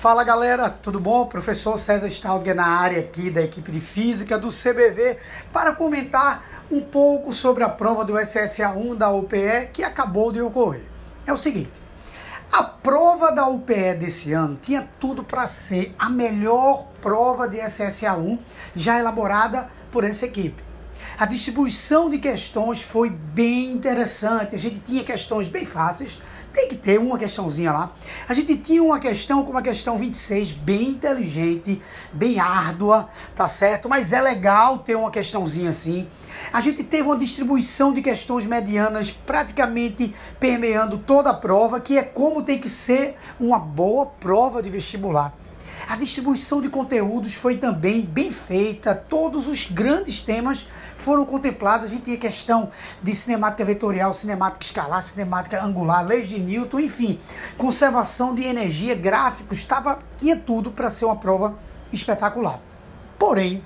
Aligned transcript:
Fala 0.00 0.24
galera, 0.24 0.70
tudo 0.70 0.98
bom? 0.98 1.26
Professor 1.26 1.76
César 1.76 2.06
Stalger 2.06 2.54
na 2.54 2.66
área 2.66 3.00
aqui 3.00 3.30
da 3.30 3.42
equipe 3.42 3.70
de 3.70 3.82
física 3.82 4.38
do 4.38 4.48
CBV 4.48 5.18
para 5.52 5.74
comentar 5.74 6.64
um 6.70 6.80
pouco 6.80 7.34
sobre 7.34 7.62
a 7.64 7.68
prova 7.68 8.02
do 8.02 8.14
SSA1 8.14 8.96
da 8.96 9.10
UPE 9.10 9.68
que 9.74 9.84
acabou 9.84 10.32
de 10.32 10.40
ocorrer. 10.40 10.86
É 11.26 11.34
o 11.34 11.36
seguinte, 11.36 11.70
a 12.50 12.62
prova 12.62 13.30
da 13.30 13.46
UPE 13.46 13.92
desse 13.98 14.32
ano 14.32 14.58
tinha 14.62 14.88
tudo 14.98 15.22
para 15.22 15.44
ser 15.46 15.94
a 15.98 16.08
melhor 16.08 16.86
prova 17.02 17.46
de 17.46 17.58
SSA1 17.58 18.38
já 18.74 18.98
elaborada 18.98 19.68
por 19.92 20.02
essa 20.02 20.24
equipe. 20.24 20.69
A 21.18 21.26
distribuição 21.26 22.08
de 22.08 22.18
questões 22.18 22.82
foi 22.82 23.10
bem 23.10 23.72
interessante. 23.72 24.54
A 24.54 24.58
gente 24.58 24.80
tinha 24.80 25.04
questões 25.04 25.48
bem 25.48 25.66
fáceis, 25.66 26.20
tem 26.52 26.68
que 26.68 26.76
ter 26.76 26.98
uma 26.98 27.18
questãozinha 27.18 27.72
lá. 27.72 27.92
A 28.28 28.34
gente 28.34 28.56
tinha 28.56 28.82
uma 28.82 28.98
questão 28.98 29.44
como 29.44 29.58
a 29.58 29.62
questão 29.62 29.98
26, 29.98 30.52
bem 30.52 30.90
inteligente, 30.90 31.80
bem 32.12 32.40
árdua, 32.40 33.08
tá 33.34 33.46
certo? 33.46 33.88
Mas 33.88 34.12
é 34.12 34.20
legal 34.20 34.78
ter 34.78 34.96
uma 34.96 35.10
questãozinha 35.10 35.70
assim. 35.70 36.08
A 36.52 36.60
gente 36.60 36.82
teve 36.82 37.02
uma 37.02 37.18
distribuição 37.18 37.92
de 37.92 38.02
questões 38.02 38.46
medianas 38.46 39.10
praticamente 39.10 40.14
permeando 40.38 40.98
toda 40.98 41.30
a 41.30 41.34
prova, 41.34 41.80
que 41.80 41.98
é 41.98 42.02
como 42.02 42.42
tem 42.42 42.58
que 42.58 42.68
ser 42.68 43.16
uma 43.38 43.58
boa 43.58 44.06
prova 44.06 44.62
de 44.62 44.70
vestibular. 44.70 45.34
A 45.90 45.96
distribuição 45.96 46.62
de 46.62 46.68
conteúdos 46.68 47.34
foi 47.34 47.56
também 47.56 48.02
bem 48.02 48.30
feita, 48.30 48.94
todos 48.94 49.48
os 49.48 49.66
grandes 49.66 50.20
temas 50.20 50.64
foram 50.96 51.26
contemplados. 51.26 51.86
A 51.86 51.88
gente 51.88 52.02
tinha 52.02 52.16
questão 52.16 52.70
de 53.02 53.12
cinemática 53.12 53.64
vetorial, 53.64 54.14
cinemática 54.14 54.64
escalar, 54.64 55.02
cinemática 55.02 55.60
angular, 55.60 56.06
leis 56.06 56.28
de 56.28 56.38
Newton, 56.38 56.78
enfim, 56.78 57.18
conservação 57.58 58.32
de 58.36 58.44
energia, 58.44 58.94
gráficos, 58.94 59.58
estava 59.58 59.98
tinha 60.16 60.36
tudo 60.36 60.70
para 60.70 60.88
ser 60.88 61.06
uma 61.06 61.16
prova 61.16 61.58
espetacular. 61.92 62.60
Porém, 63.18 63.60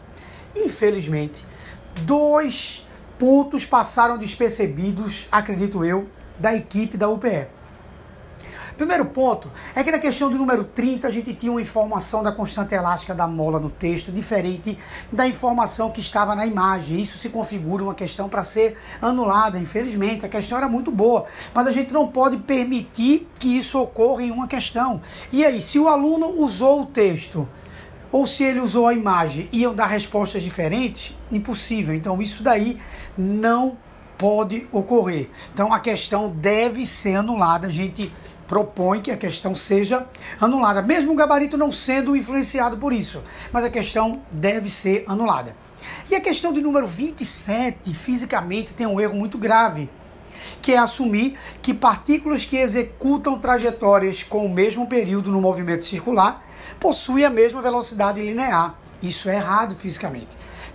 infelizmente, 0.57 1.45
dois 2.07 2.89
pontos 3.19 3.67
passaram 3.67 4.17
despercebidos, 4.17 5.29
acredito 5.31 5.85
eu, 5.85 6.09
da 6.39 6.55
equipe 6.55 6.97
da 6.97 7.07
UPE. 7.07 7.49
Primeiro 8.77 9.05
ponto 9.07 9.51
é 9.73 9.85
que 9.85 9.91
na 9.93 10.01
questão 10.01 10.29
do 10.29 10.37
número 10.37 10.65
30 10.65 11.07
a 11.07 11.11
gente 11.11 11.33
tinha 11.33 11.53
uma 11.53 11.63
informação 11.63 12.25
da 12.25 12.33
constante 12.33 12.75
elástica 12.75 13.15
da 13.15 13.27
mola 13.27 13.61
no 13.61 13.71
texto 13.71 14.11
diferente 14.11 14.77
da 15.13 15.29
informação 15.29 15.93
que 15.93 16.01
estava 16.01 16.35
na 16.35 16.45
imagem. 16.45 17.01
Isso 17.01 17.17
se 17.17 17.29
configura 17.29 17.85
uma 17.85 17.95
questão 17.95 18.29
para 18.29 18.43
ser 18.43 18.77
anulada, 19.01 19.61
infelizmente. 19.61 20.27
A 20.27 20.29
questão 20.29 20.59
era 20.59 20.69
muito 20.69 20.91
boa, 20.91 21.25
mas 21.55 21.69
a 21.69 21.73
gente 21.73 21.93
não 21.93 22.09
pode 22.09 22.39
permitir 22.39 23.29
que 23.39 23.57
isso 23.57 23.81
ocorra 23.81 24.25
em 24.25 24.33
uma 24.33 24.49
questão. 24.49 25.01
E 25.33 25.45
aí, 25.45 25.63
se 25.63 25.79
o 25.79 25.87
aluno 25.87 26.41
usou 26.41 26.83
o 26.83 26.87
texto 26.87 27.49
ou 28.11 28.27
se 28.27 28.43
ele 28.43 28.61
usou 28.61 28.89
a 28.89 28.95
imagem, 28.95 29.49
iam 29.53 29.75
dar 29.75 29.87
respostas 29.87 30.43
diferentes? 30.43 31.17
Impossível. 31.31 31.95
Então, 31.95 32.21
isso 32.21 32.43
daí 32.43 32.77
não 33.17 33.77
pode 34.19 34.67
ocorrer. 34.73 35.29
Então, 35.53 35.73
a 35.73 35.81
questão 35.81 36.31
deve 36.31 36.87
ser 36.87 37.17
anulada. 37.17 37.67
A 37.67 37.71
gente 37.71 38.13
propõe 38.47 39.01
que 39.01 39.11
a 39.11 39.17
questão 39.17 39.55
seja 39.55 40.07
anulada, 40.41 40.83
mesmo 40.83 41.13
o 41.13 41.17
gabarito 41.17 41.57
não 41.57 41.73
sendo 41.73 42.15
influenciado 42.15 42.77
por 42.77 42.93
isso, 42.93 43.23
mas 43.51 43.65
a 43.65 43.71
questão 43.71 44.23
deve 44.31 44.71
ser 44.71 45.05
anulada. 45.09 45.57
E 46.11 46.15
a 46.15 46.21
questão 46.21 46.53
de 46.53 46.61
número 46.61 46.87
27, 46.87 47.95
fisicamente, 47.95 48.75
tem 48.75 48.87
um 48.87 49.01
erro 49.01 49.15
muito 49.15 49.39
grave, 49.39 49.89
que 50.61 50.73
é 50.73 50.79
assumir 50.79 51.39
que 51.63 51.73
partículas 51.73 52.45
que 52.45 52.57
executam 52.57 53.39
trajetórias 53.39 54.23
com 54.23 54.45
o 54.45 54.53
mesmo 54.53 54.87
período 54.87 55.31
no 55.31 55.41
movimento 55.41 55.85
circular 55.85 56.45
possuem 56.79 57.25
a 57.25 57.31
mesma 57.31 57.63
velocidade 57.63 58.21
linear. 58.21 58.75
Isso 59.03 59.29
é 59.29 59.37
errado 59.37 59.75
fisicamente. 59.75 60.29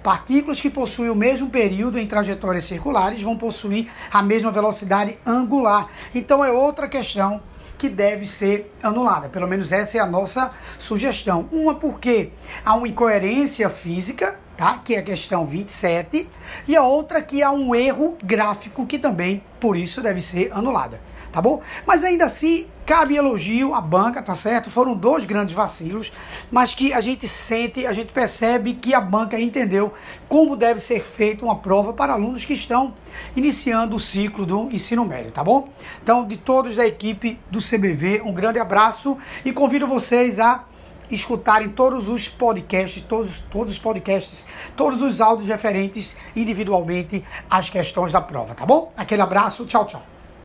Partículas 0.03 0.61
que 0.61 0.69
possuem 0.69 1.09
o 1.09 1.15
mesmo 1.15 1.49
período 1.49 1.99
em 1.99 2.07
trajetórias 2.07 2.63
circulares 2.63 3.21
vão 3.21 3.37
possuir 3.37 3.89
a 4.11 4.21
mesma 4.21 4.51
velocidade 4.51 5.17
angular. 5.25 5.87
Então 6.15 6.43
é 6.43 6.51
outra 6.51 6.87
questão 6.87 7.41
que 7.77 7.89
deve 7.89 8.25
ser 8.25 8.73
anulada. 8.83 9.29
Pelo 9.29 9.47
menos 9.47 9.71
essa 9.71 9.97
é 9.97 10.01
a 10.01 10.05
nossa 10.05 10.51
sugestão. 10.77 11.47
Uma 11.51 11.75
porque 11.75 12.31
há 12.63 12.75
uma 12.75 12.87
incoerência 12.87 13.69
física, 13.69 14.39
tá? 14.59 14.77
Que 14.83 14.95
é 14.95 14.99
a 14.99 15.01
questão 15.01 15.45
27, 15.45 16.27
e 16.67 16.75
a 16.75 16.83
outra 16.83 17.21
que 17.21 17.41
há 17.41 17.49
um 17.49 17.73
erro 17.73 18.17
gráfico 18.21 18.85
que 18.85 18.99
também, 18.99 19.41
por 19.57 19.77
isso, 19.77 20.01
deve 20.01 20.19
ser 20.19 20.51
anulada 20.51 20.99
tá 21.31 21.39
bom? 21.39 21.61
Mas 21.85 22.03
ainda 22.03 22.25
assim, 22.25 22.65
cabe 22.87 23.15
elogio 23.15 23.75
à 23.75 23.81
banca, 23.81 24.19
tá 24.19 24.33
certo? 24.33 24.69
Foram 24.69 24.95
dois 24.95 25.25
grandes 25.25 25.53
vacilos, 25.53 26.11
mas 26.49 26.73
que 26.73 26.91
a 26.91 26.99
gente 27.01 27.27
sente, 27.27 27.85
a 27.85 27.93
gente 27.93 28.11
percebe 28.11 28.73
que 28.73 28.95
a 28.95 28.99
banca 28.99 29.39
entendeu 29.39 29.93
como 30.27 30.55
deve 30.55 30.79
ser 30.79 30.99
feita 31.03 31.45
uma 31.45 31.55
prova 31.55 31.93
para 31.93 32.13
alunos 32.13 32.45
que 32.45 32.53
estão 32.53 32.95
iniciando 33.35 33.95
o 33.95 33.99
ciclo 33.99 34.43
do 34.43 34.69
ensino 34.71 35.05
médio, 35.05 35.31
tá 35.31 35.43
bom? 35.43 35.69
Então, 36.01 36.25
de 36.25 36.35
todos 36.35 36.75
da 36.75 36.87
equipe 36.87 37.39
do 37.51 37.59
CBV, 37.59 38.23
um 38.25 38.33
grande 38.33 38.57
abraço 38.57 39.15
e 39.45 39.53
convido 39.53 39.85
vocês 39.85 40.39
a 40.39 40.63
escutarem 41.09 41.69
todos 41.69 42.09
os 42.09 42.27
podcasts, 42.27 43.01
todos, 43.01 43.39
todos 43.51 43.73
os 43.73 43.79
podcasts, 43.79 44.47
todos 44.75 45.01
os 45.01 45.21
áudios 45.21 45.49
referentes 45.49 46.15
individualmente 46.35 47.23
às 47.49 47.69
questões 47.69 48.11
da 48.11 48.21
prova, 48.21 48.53
tá 48.53 48.65
bom? 48.65 48.91
Aquele 48.95 49.21
abraço, 49.21 49.65
tchau, 49.65 49.85
tchau. 49.85 50.18